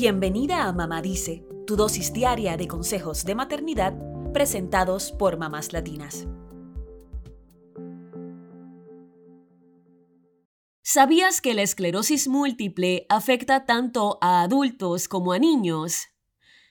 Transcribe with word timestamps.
Bienvenida 0.00 0.68
a 0.68 0.72
Mamá 0.72 1.02
Dice, 1.02 1.44
tu 1.66 1.74
dosis 1.74 2.12
diaria 2.12 2.56
de 2.56 2.68
consejos 2.68 3.24
de 3.24 3.34
maternidad 3.34 3.94
presentados 4.32 5.10
por 5.10 5.38
mamás 5.38 5.72
latinas. 5.72 6.28
¿Sabías 10.84 11.40
que 11.40 11.52
la 11.52 11.62
esclerosis 11.62 12.28
múltiple 12.28 13.06
afecta 13.08 13.64
tanto 13.66 14.18
a 14.20 14.42
adultos 14.42 15.08
como 15.08 15.32
a 15.32 15.40
niños? 15.40 16.06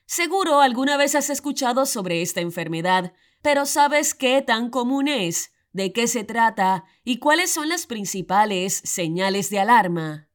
Seguro 0.06 0.62
alguna 0.62 0.96
vez 0.96 1.14
has 1.14 1.30
escuchado 1.30 1.86
sobre 1.86 2.22
esta 2.22 2.40
enfermedad, 2.40 3.12
pero 3.42 3.66
¿sabes 3.66 4.14
qué 4.16 4.42
tan 4.42 4.70
común 4.70 5.10
es? 5.10 5.52
¿De 5.74 5.92
qué 5.92 6.08
se 6.08 6.24
trata? 6.24 6.86
¿Y 7.04 7.20
cuáles 7.20 7.52
son 7.52 7.68
las 7.68 7.88
principales 7.88 8.82
señales 8.86 9.50
de 9.50 9.60
alarma? 9.60 10.27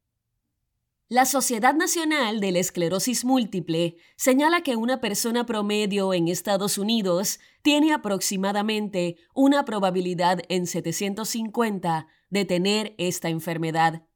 La 1.12 1.26
Sociedad 1.26 1.74
Nacional 1.74 2.40
de 2.40 2.52
la 2.52 2.60
Esclerosis 2.60 3.26
Múltiple 3.26 3.96
señala 4.16 4.62
que 4.62 4.76
una 4.76 5.02
persona 5.02 5.44
promedio 5.44 6.14
en 6.14 6.26
Estados 6.26 6.78
Unidos 6.78 7.38
tiene 7.60 7.92
aproximadamente 7.92 9.18
una 9.34 9.66
probabilidad 9.66 10.40
en 10.48 10.66
750 10.66 12.06
de 12.30 12.44
tener 12.46 12.94
esta 12.96 13.28
enfermedad. 13.28 14.06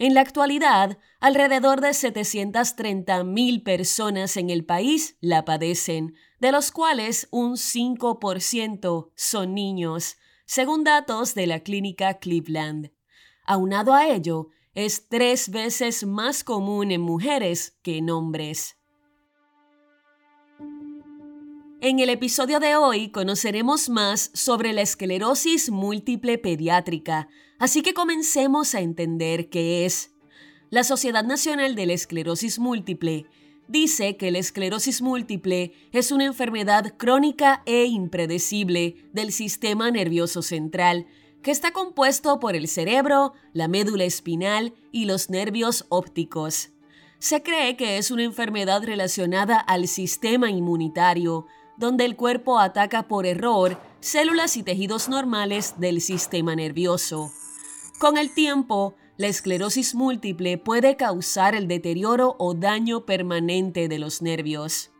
En 0.00 0.14
la 0.14 0.22
actualidad, 0.22 0.98
alrededor 1.20 1.80
de 1.80 1.90
730.000 1.90 3.62
personas 3.62 4.36
en 4.36 4.50
el 4.50 4.64
país 4.64 5.18
la 5.20 5.44
padecen, 5.44 6.16
de 6.40 6.50
los 6.50 6.72
cuales 6.72 7.28
un 7.30 7.52
5% 7.52 9.12
son 9.14 9.54
niños, 9.54 10.16
según 10.46 10.82
datos 10.82 11.36
de 11.36 11.46
la 11.46 11.60
clínica 11.60 12.14
Cleveland. 12.14 12.90
Aunado 13.46 13.94
a 13.94 14.08
ello, 14.08 14.48
es 14.84 15.08
tres 15.08 15.50
veces 15.50 16.06
más 16.06 16.42
común 16.44 16.90
en 16.90 17.00
mujeres 17.00 17.76
que 17.82 17.98
en 17.98 18.10
hombres. 18.10 18.76
En 21.82 21.98
el 21.98 22.10
episodio 22.10 22.60
de 22.60 22.76
hoy 22.76 23.10
conoceremos 23.10 23.88
más 23.88 24.30
sobre 24.34 24.72
la 24.72 24.82
esclerosis 24.82 25.70
múltiple 25.70 26.38
pediátrica, 26.38 27.28
así 27.58 27.82
que 27.82 27.94
comencemos 27.94 28.74
a 28.74 28.80
entender 28.80 29.48
qué 29.48 29.86
es. 29.86 30.12
La 30.70 30.84
Sociedad 30.84 31.24
Nacional 31.24 31.74
de 31.74 31.86
la 31.86 31.94
Esclerosis 31.94 32.58
Múltiple 32.58 33.26
dice 33.66 34.16
que 34.16 34.30
la 34.30 34.38
esclerosis 34.38 35.00
múltiple 35.00 35.72
es 35.92 36.12
una 36.12 36.26
enfermedad 36.26 36.94
crónica 36.96 37.62
e 37.66 37.84
impredecible 37.84 38.96
del 39.12 39.32
sistema 39.32 39.90
nervioso 39.90 40.42
central 40.42 41.06
que 41.42 41.50
está 41.50 41.72
compuesto 41.72 42.38
por 42.40 42.56
el 42.56 42.68
cerebro, 42.68 43.32
la 43.52 43.68
médula 43.68 44.04
espinal 44.04 44.74
y 44.92 45.06
los 45.06 45.30
nervios 45.30 45.86
ópticos. 45.88 46.70
Se 47.18 47.42
cree 47.42 47.76
que 47.76 47.98
es 47.98 48.10
una 48.10 48.24
enfermedad 48.24 48.82
relacionada 48.82 49.58
al 49.58 49.88
sistema 49.88 50.50
inmunitario, 50.50 51.46
donde 51.76 52.04
el 52.04 52.16
cuerpo 52.16 52.58
ataca 52.58 53.08
por 53.08 53.26
error 53.26 53.78
células 54.00 54.56
y 54.56 54.62
tejidos 54.62 55.08
normales 55.08 55.74
del 55.78 56.00
sistema 56.00 56.56
nervioso. 56.56 57.30
Con 57.98 58.16
el 58.16 58.32
tiempo, 58.32 58.94
la 59.18 59.26
esclerosis 59.26 59.94
múltiple 59.94 60.56
puede 60.56 60.96
causar 60.96 61.54
el 61.54 61.68
deterioro 61.68 62.36
o 62.38 62.54
daño 62.54 63.04
permanente 63.04 63.88
de 63.88 63.98
los 63.98 64.22
nervios. 64.22 64.90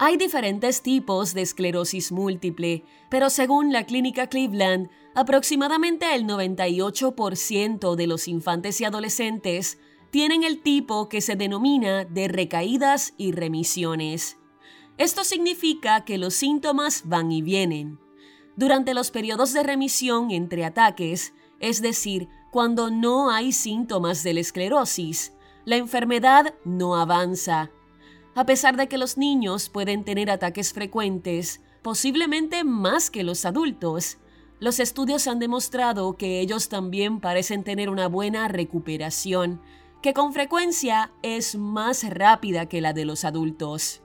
Hay 0.00 0.16
diferentes 0.16 0.82
tipos 0.82 1.34
de 1.34 1.42
esclerosis 1.42 2.12
múltiple, 2.12 2.84
pero 3.10 3.30
según 3.30 3.72
la 3.72 3.84
clínica 3.84 4.28
Cleveland, 4.28 4.90
aproximadamente 5.16 6.14
el 6.14 6.24
98% 6.24 7.96
de 7.96 8.06
los 8.06 8.28
infantes 8.28 8.80
y 8.80 8.84
adolescentes 8.84 9.80
tienen 10.12 10.44
el 10.44 10.62
tipo 10.62 11.08
que 11.08 11.20
se 11.20 11.34
denomina 11.34 12.04
de 12.04 12.28
recaídas 12.28 13.14
y 13.16 13.32
remisiones. 13.32 14.38
Esto 14.98 15.24
significa 15.24 16.04
que 16.04 16.16
los 16.16 16.34
síntomas 16.34 17.02
van 17.04 17.32
y 17.32 17.42
vienen. 17.42 17.98
Durante 18.56 18.94
los 18.94 19.10
periodos 19.10 19.52
de 19.52 19.64
remisión 19.64 20.30
entre 20.30 20.64
ataques, 20.64 21.34
es 21.58 21.82
decir, 21.82 22.28
cuando 22.52 22.92
no 22.92 23.32
hay 23.32 23.50
síntomas 23.50 24.22
de 24.22 24.34
la 24.34 24.40
esclerosis, 24.40 25.32
la 25.64 25.76
enfermedad 25.76 26.54
no 26.64 26.94
avanza 26.94 27.72
a 28.34 28.46
pesar 28.46 28.76
de 28.76 28.88
que 28.88 28.98
los 28.98 29.18
niños 29.18 29.68
pueden 29.68 30.04
tener 30.04 30.30
ataques 30.30 30.72
frecuentes, 30.72 31.60
posiblemente 31.82 32.64
más 32.64 33.10
que 33.10 33.24
los 33.24 33.44
adultos. 33.44 34.18
Los 34.60 34.80
estudios 34.80 35.26
han 35.26 35.38
demostrado 35.38 36.16
que 36.16 36.40
ellos 36.40 36.68
también 36.68 37.20
parecen 37.20 37.64
tener 37.64 37.90
una 37.90 38.08
buena 38.08 38.48
recuperación, 38.48 39.60
que 40.02 40.14
con 40.14 40.32
frecuencia 40.32 41.12
es 41.22 41.56
más 41.56 42.08
rápida 42.08 42.66
que 42.66 42.80
la 42.80 42.92
de 42.92 43.04
los 43.04 43.24
adultos. 43.24 44.02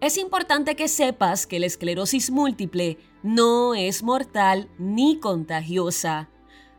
Es 0.00 0.16
importante 0.16 0.76
que 0.76 0.88
sepas 0.88 1.46
que 1.46 1.60
la 1.60 1.66
esclerosis 1.66 2.30
múltiple 2.30 2.98
no 3.22 3.74
es 3.74 4.02
mortal 4.02 4.68
ni 4.78 5.20
contagiosa. 5.20 6.30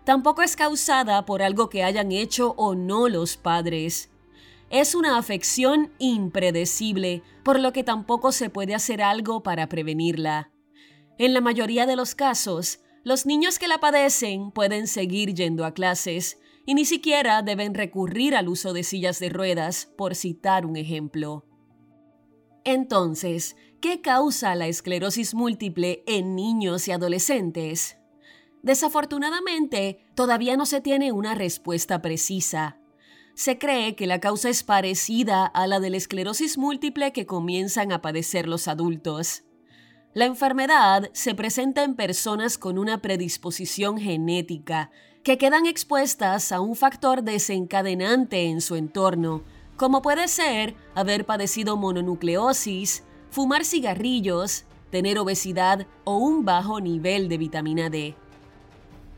Tampoco 0.04 0.42
es 0.42 0.56
causada 0.56 1.26
por 1.26 1.44
algo 1.44 1.70
que 1.70 1.84
hayan 1.84 2.12
hecho 2.12 2.56
o 2.58 2.74
no 2.74 3.08
los 3.08 3.38
padres 3.38 4.11
es 4.72 4.96
una 4.96 5.18
afección 5.18 5.92
impredecible, 6.00 7.24
por 7.44 7.60
lo 7.60 7.74
que 7.74 7.84
tampoco 7.84 8.32
se 8.32 8.50
puede 8.50 8.74
hacer 8.74 9.02
algo 9.02 9.44
para 9.44 9.68
prevenirla. 9.68 10.52
En 11.18 11.34
la 11.34 11.42
mayoría 11.42 11.86
de 11.86 11.98
los 11.98 12.16
casos, 12.16 12.80
los 13.04 13.26
niños 13.26 13.60
que 13.60 13.68
la 13.68 13.80
padecen 13.80 14.52
pueden 14.52 14.88
seguir 14.88 15.34
yendo 15.34 15.66
a 15.66 15.74
clases 15.74 16.40
y 16.66 16.74
ni 16.74 16.86
siquiera 16.86 17.42
deben 17.42 17.74
recurrir 17.74 18.36
al 18.36 18.48
uso 18.48 18.72
de 18.72 18.84
sillas 18.84 19.20
de 19.20 19.30
ruedas, 19.30 19.92
por 19.98 20.16
citar 20.16 20.66
un 20.66 20.78
ejemplo. 20.78 21.46
Entonces, 22.64 23.58
¿qué 23.82 24.02
causa 24.02 24.56
la 24.56 24.68
esclerosis 24.68 25.34
múltiple 25.34 26.04
en 26.08 26.36
niños 26.36 26.88
y 26.88 26.92
adolescentes? 26.92 27.98
Desafortunadamente, 28.62 30.06
todavía 30.16 30.56
no 30.56 30.66
se 30.66 30.80
tiene 30.80 31.12
una 31.12 31.34
respuesta 31.36 32.02
precisa. 32.02 32.81
Se 33.34 33.58
cree 33.58 33.96
que 33.96 34.08
la 34.08 34.20
causa 34.20 34.50
es 34.50 34.64
parecida 34.64 35.46
a 35.46 35.68
la 35.68 35.80
de 35.80 35.90
la 35.90 35.98
esclerosis 35.98 36.58
múltiple 36.58 37.14
que 37.14 37.26
comienzan 37.26 37.92
a 37.92 38.02
padecer 38.02 38.48
los 38.48 38.68
adultos. 38.68 39.44
La 40.14 40.26
enfermedad 40.26 41.10
se 41.14 41.34
presenta 41.36 41.84
en 41.84 41.96
personas 41.96 42.58
con 42.58 42.78
una 42.78 43.02
predisposición 43.02 43.98
genética, 43.98 44.92
que 45.24 45.38
quedan 45.38 45.66
expuestas 45.66 46.52
a 46.52 46.60
un 46.60 46.76
factor 46.76 47.24
desencadenante 47.24 48.48
en 48.50 48.60
su 48.60 48.76
entorno, 48.76 49.44
como 49.78 50.02
puede 50.02 50.28
ser 50.28 50.76
haber 50.96 51.26
padecido 51.26 51.78
mononucleosis, 51.78 53.04
fumar 53.30 53.64
cigarrillos, 53.64 54.66
tener 54.90 55.18
obesidad 55.18 55.88
o 56.04 56.18
un 56.18 56.44
bajo 56.44 56.82
nivel 56.82 57.30
de 57.30 57.38
vitamina 57.38 57.90
D. 57.90 58.16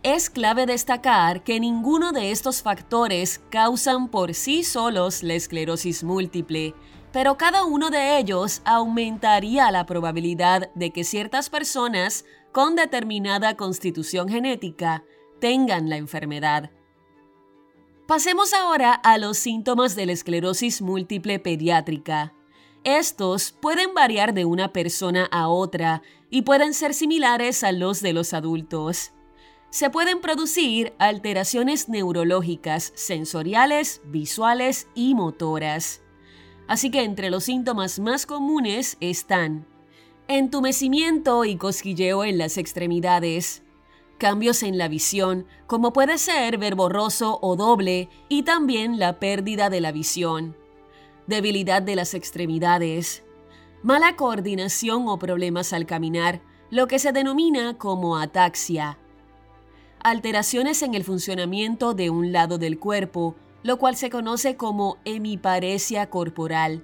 Es 0.04 0.30
clave 0.30 0.66
destacar 0.66 1.46
que 1.46 1.62
ninguno 1.62 2.12
de 2.12 2.32
estos 2.32 2.62
factores 2.62 3.42
causan 3.50 4.10
por 4.10 4.34
sí 4.34 4.66
solos 4.66 5.24
la 5.24 5.36
esclerosis 5.36 6.04
múltiple, 6.04 6.76
pero 7.14 7.38
cada 7.38 7.64
uno 7.64 7.90
de 7.90 8.18
ellos 8.18 8.62
aumentaría 8.66 9.72
la 9.72 9.86
probabilidad 9.86 10.70
de 10.76 10.92
que 10.92 11.06
ciertas 11.06 11.50
personas 11.50 12.26
con 12.52 12.76
determinada 12.76 13.56
constitución 13.56 14.28
genética 14.28 15.06
tengan 15.40 15.90
la 15.90 15.96
enfermedad. 15.96 16.70
Pasemos 18.06 18.54
ahora 18.54 18.92
a 18.92 19.18
los 19.18 19.38
síntomas 19.38 19.96
de 19.96 20.08
la 20.08 20.12
esclerosis 20.12 20.82
múltiple 20.82 21.40
pediátrica. 21.40 22.34
Estos 22.84 23.54
pueden 23.54 23.94
variar 23.94 24.34
de 24.34 24.44
una 24.44 24.74
persona 24.74 25.30
a 25.32 25.48
otra 25.48 26.02
y 26.30 26.42
pueden 26.42 26.74
ser 26.74 26.94
similares 26.94 27.64
a 27.64 27.72
los 27.72 28.02
de 28.02 28.12
los 28.12 28.34
adultos 28.34 29.14
se 29.74 29.90
pueden 29.90 30.22
producir 30.22 30.94
alteraciones 31.00 31.90
neurológicas, 31.90 32.94
sensoriales, 32.94 34.02
visuales 34.06 34.88
y 34.94 35.16
motoras. 35.16 36.04
Así 36.68 36.92
que 36.92 37.02
entre 37.02 37.32
los 37.32 37.46
síntomas 37.46 37.98
más 37.98 38.28
comunes 38.28 38.98
están 39.00 39.66
entumecimiento 40.28 41.44
y 41.44 41.56
cosquilleo 41.56 42.24
en 42.24 42.38
las 42.38 42.60
extremidades, 42.60 43.64
cambios 44.20 44.62
en 44.62 44.78
la 44.78 44.90
visión, 44.90 45.48
como 45.66 45.92
puede 45.92 46.20
ser 46.20 46.60
ver 46.60 46.76
borroso 46.76 47.40
o 47.42 47.56
doble, 47.56 48.10
y 48.30 48.44
también 48.44 49.00
la 49.00 49.20
pérdida 49.20 49.72
de 49.72 49.82
la 49.82 49.92
visión, 49.92 50.56
debilidad 51.26 51.82
de 51.82 51.96
las 51.96 52.14
extremidades, 52.14 53.24
mala 53.82 54.18
coordinación 54.18 55.08
o 55.08 55.18
problemas 55.18 55.74
al 55.74 55.88
caminar, 55.88 56.44
lo 56.70 56.86
que 56.88 57.00
se 57.00 57.12
denomina 57.12 57.80
como 57.80 58.18
ataxia, 58.18 59.00
alteraciones 60.04 60.82
en 60.82 60.94
el 60.94 61.04
funcionamiento 61.04 61.94
de 61.94 62.10
un 62.10 62.32
lado 62.32 62.58
del 62.58 62.80
cuerpo, 62.80 63.36
lo 63.64 63.78
cual 63.78 63.96
se 63.96 64.10
conoce 64.10 64.58
como 64.58 64.98
hemiparesia 65.06 66.10
corporal, 66.10 66.84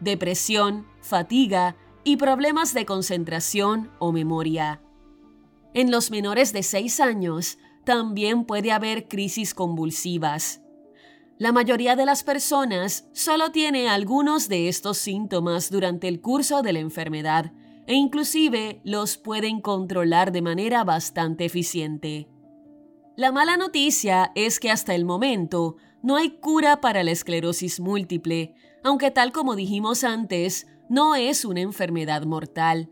depresión, 0.00 0.86
fatiga 1.00 1.76
y 2.04 2.16
problemas 2.16 2.72
de 2.74 2.86
concentración 2.86 3.90
o 3.98 4.12
memoria. 4.12 4.80
En 5.74 5.90
los 5.90 6.10
menores 6.10 6.52
de 6.52 6.62
6 6.62 7.00
años 7.00 7.58
también 7.84 8.44
puede 8.44 8.70
haber 8.70 9.08
crisis 9.08 9.54
convulsivas. 9.54 10.62
La 11.36 11.50
mayoría 11.50 11.96
de 11.96 12.06
las 12.06 12.22
personas 12.22 13.08
solo 13.12 13.50
tiene 13.50 13.88
algunos 13.88 14.48
de 14.48 14.68
estos 14.68 14.98
síntomas 14.98 15.68
durante 15.70 16.06
el 16.06 16.20
curso 16.20 16.62
de 16.62 16.72
la 16.72 16.78
enfermedad 16.78 17.52
e 17.86 17.94
inclusive 17.94 18.80
los 18.84 19.16
pueden 19.18 19.60
controlar 19.60 20.30
de 20.30 20.42
manera 20.42 20.84
bastante 20.84 21.44
eficiente. 21.44 22.28
La 23.16 23.30
mala 23.30 23.56
noticia 23.56 24.32
es 24.34 24.58
que 24.58 24.72
hasta 24.72 24.92
el 24.92 25.04
momento 25.04 25.76
no 26.02 26.16
hay 26.16 26.30
cura 26.30 26.80
para 26.80 27.04
la 27.04 27.12
esclerosis 27.12 27.78
múltiple, 27.78 28.56
aunque 28.82 29.12
tal 29.12 29.30
como 29.30 29.54
dijimos 29.54 30.02
antes, 30.02 30.66
no 30.88 31.14
es 31.14 31.44
una 31.44 31.60
enfermedad 31.60 32.24
mortal. 32.24 32.90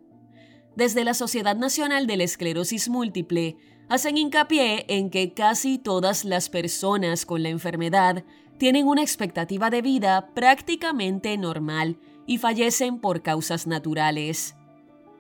Desde 0.77 1.03
la 1.03 1.15
Sociedad 1.15 1.57
Nacional 1.57 2.07
de 2.07 2.17
la 2.17 2.25
Esclerosis 2.25 2.89
Múltiple 2.89 3.57
hacen 3.89 4.17
hincapié 4.17 4.87
en 4.89 5.11
que 5.11 5.35
casi 5.35 5.77
todas 5.79 6.25
las 6.25 6.49
personas 6.49 7.27
con 7.27 7.43
la 7.43 7.49
enfermedad 7.49 8.25
tienen 8.59 8.87
una 8.87 9.03
expectativa 9.03 9.71
de 9.71 9.83
vida 9.83 10.31
prácticamente 10.35 11.37
normal 11.37 11.99
y 12.27 12.39
fallecen 12.39 13.01
por 13.01 13.23
causas 13.23 13.67
naturales. 13.67 14.55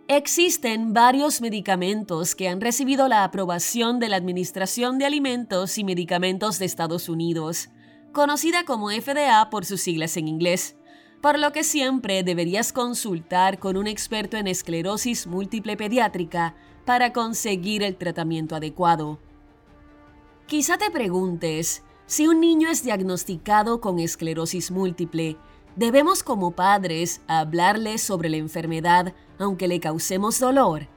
Existen 0.08 0.92
varios 0.92 1.40
medicamentos 1.40 2.34
que 2.34 2.48
han 2.48 2.60
recibido 2.60 3.06
la 3.08 3.22
aprobación 3.22 4.00
de 4.00 4.08
la 4.08 4.16
Administración 4.16 4.98
de 4.98 5.06
Alimentos 5.06 5.78
y 5.78 5.84
Medicamentos 5.84 6.58
de 6.58 6.64
Estados 6.66 7.08
Unidos, 7.08 7.70
conocida 8.12 8.64
como 8.64 8.90
FDA 8.90 9.48
por 9.48 9.64
sus 9.64 9.80
siglas 9.80 10.16
en 10.16 10.26
inglés, 10.26 10.76
por 11.20 11.38
lo 11.38 11.52
que 11.52 11.62
siempre 11.62 12.24
deberías 12.24 12.72
consultar 12.72 13.60
con 13.60 13.76
un 13.76 13.86
experto 13.86 14.36
en 14.36 14.48
esclerosis 14.48 15.28
múltiple 15.28 15.76
pediátrica 15.76 16.56
para 16.84 17.12
conseguir 17.12 17.84
el 17.84 17.96
tratamiento 17.96 18.56
adecuado. 18.56 19.20
Quizá 20.46 20.78
te 20.78 20.90
preguntes, 20.90 21.84
si 22.06 22.26
un 22.26 22.40
niño 22.40 22.68
es 22.68 22.82
diagnosticado 22.82 23.80
con 23.80 24.00
esclerosis 24.00 24.72
múltiple, 24.72 25.36
¿debemos 25.76 26.24
como 26.24 26.50
padres 26.50 27.22
hablarle 27.28 27.98
sobre 27.98 28.28
la 28.28 28.38
enfermedad 28.38 29.14
aunque 29.42 29.68
le 29.68 29.80
causemos 29.80 30.38
dolor? 30.38 30.88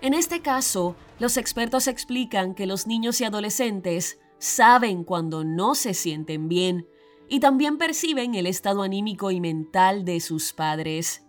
En 0.00 0.14
este 0.14 0.40
caso, 0.40 0.96
los 1.18 1.36
expertos 1.36 1.86
explican 1.86 2.54
que 2.54 2.66
los 2.66 2.86
niños 2.86 3.20
y 3.20 3.24
adolescentes 3.24 4.18
saben 4.38 5.04
cuando 5.04 5.44
no 5.44 5.74
se 5.74 5.94
sienten 5.94 6.48
bien 6.48 6.88
y 7.28 7.40
también 7.40 7.78
perciben 7.78 8.34
el 8.34 8.46
estado 8.46 8.82
anímico 8.82 9.30
y 9.30 9.40
mental 9.40 10.04
de 10.04 10.20
sus 10.20 10.52
padres, 10.52 11.24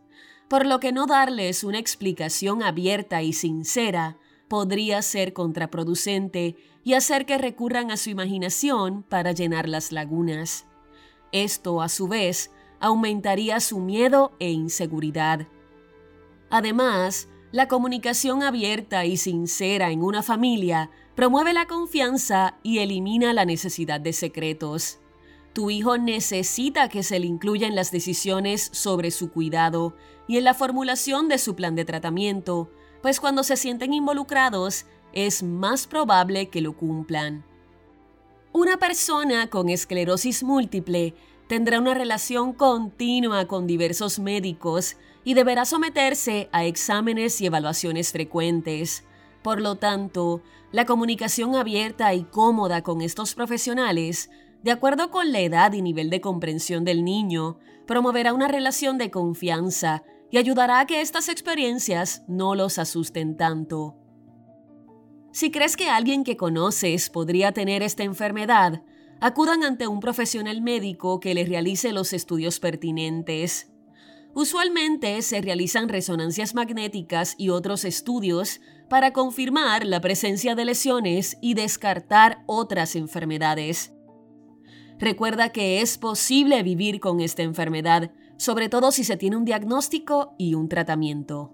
por 0.49 0.65
lo 0.65 0.79
que 0.79 0.91
no 0.91 1.05
darles 1.05 1.63
una 1.63 1.79
explicación 1.79 2.63
abierta 2.63 3.21
y 3.21 3.33
sincera 3.33 4.17
podría 4.47 5.01
ser 5.01 5.33
contraproducente 5.33 6.57
y 6.83 6.93
hacer 6.93 7.25
que 7.25 7.37
recurran 7.37 7.91
a 7.91 7.97
su 7.97 8.09
imaginación 8.09 9.03
para 9.03 9.31
llenar 9.31 9.69
las 9.69 9.91
lagunas. 9.91 10.65
Esto, 11.31 11.81
a 11.81 11.89
su 11.89 12.07
vez, 12.07 12.51
aumentaría 12.79 13.59
su 13.59 13.79
miedo 13.79 14.33
e 14.39 14.51
inseguridad. 14.51 15.47
Además, 16.53 17.29
la 17.51 17.67
comunicación 17.67 18.43
abierta 18.43 19.05
y 19.05 19.17
sincera 19.17 19.89
en 19.89 20.03
una 20.03 20.21
familia 20.21 20.91
promueve 21.15 21.51
la 21.51 21.65
confianza 21.65 22.59
y 22.61 22.77
elimina 22.77 23.33
la 23.33 23.43
necesidad 23.43 23.99
de 23.99 24.13
secretos. 24.13 24.99
Tu 25.53 25.71
hijo 25.71 25.97
necesita 25.97 26.89
que 26.89 27.01
se 27.01 27.19
le 27.19 27.25
incluya 27.25 27.65
en 27.65 27.73
las 27.73 27.89
decisiones 27.89 28.69
sobre 28.71 29.09
su 29.09 29.31
cuidado 29.31 29.95
y 30.27 30.37
en 30.37 30.43
la 30.43 30.53
formulación 30.53 31.27
de 31.27 31.39
su 31.39 31.55
plan 31.55 31.73
de 31.73 31.85
tratamiento, 31.85 32.69
pues 33.01 33.19
cuando 33.19 33.41
se 33.41 33.57
sienten 33.57 33.91
involucrados 33.91 34.85
es 35.11 35.41
más 35.41 35.87
probable 35.87 36.49
que 36.49 36.61
lo 36.61 36.77
cumplan. 36.77 37.43
Una 38.51 38.77
persona 38.77 39.49
con 39.49 39.69
esclerosis 39.69 40.43
múltiple 40.43 41.15
tendrá 41.47 41.79
una 41.79 41.95
relación 41.95 42.53
continua 42.53 43.47
con 43.47 43.65
diversos 43.65 44.19
médicos 44.19 44.97
y 45.23 45.33
deberá 45.33 45.65
someterse 45.65 46.49
a 46.51 46.65
exámenes 46.65 47.39
y 47.41 47.45
evaluaciones 47.45 48.11
frecuentes. 48.11 49.05
Por 49.41 49.61
lo 49.61 49.75
tanto, 49.75 50.41
la 50.71 50.85
comunicación 50.85 51.55
abierta 51.55 52.13
y 52.13 52.23
cómoda 52.23 52.81
con 52.81 53.01
estos 53.01 53.35
profesionales, 53.35 54.29
de 54.63 54.71
acuerdo 54.71 55.11
con 55.11 55.31
la 55.31 55.41
edad 55.41 55.73
y 55.73 55.81
nivel 55.81 56.09
de 56.09 56.21
comprensión 56.21 56.85
del 56.85 57.03
niño, 57.03 57.59
promoverá 57.85 58.33
una 58.33 58.47
relación 58.47 58.97
de 58.97 59.11
confianza 59.11 60.03
y 60.31 60.37
ayudará 60.37 60.79
a 60.79 60.87
que 60.87 61.01
estas 61.01 61.29
experiencias 61.29 62.23
no 62.27 62.55
los 62.55 62.79
asusten 62.79 63.37
tanto. 63.37 63.97
Si 65.31 65.51
crees 65.51 65.75
que 65.75 65.89
alguien 65.89 66.23
que 66.23 66.37
conoces 66.37 67.09
podría 67.09 67.51
tener 67.51 67.81
esta 67.83 68.03
enfermedad, 68.03 68.83
acudan 69.19 69.63
ante 69.63 69.87
un 69.87 69.99
profesional 69.99 70.61
médico 70.61 71.19
que 71.19 71.33
les 71.33 71.49
realice 71.49 71.91
los 71.91 72.13
estudios 72.13 72.59
pertinentes. 72.59 73.72
Usualmente 74.35 75.21
se 75.21 75.41
realizan 75.41 75.89
resonancias 75.89 76.55
magnéticas 76.55 77.35
y 77.37 77.49
otros 77.49 77.85
estudios 77.85 78.61
para 78.89 79.13
confirmar 79.13 79.85
la 79.85 80.01
presencia 80.01 80.55
de 80.55 80.65
lesiones 80.65 81.37
y 81.39 81.53
descartar 81.53 82.43
otras 82.47 82.95
enfermedades. 82.95 83.93
Recuerda 84.97 85.49
que 85.49 85.81
es 85.81 85.97
posible 85.97 86.63
vivir 86.63 86.99
con 86.99 87.19
esta 87.19 87.43
enfermedad, 87.43 88.11
sobre 88.37 88.69
todo 88.69 88.91
si 88.91 89.03
se 89.03 89.17
tiene 89.17 89.37
un 89.37 89.45
diagnóstico 89.45 90.33
y 90.39 90.55
un 90.55 90.67
tratamiento. 90.67 91.53